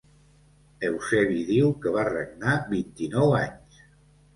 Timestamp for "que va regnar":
1.85-2.59